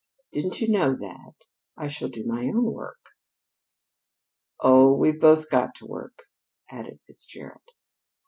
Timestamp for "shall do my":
1.87-2.45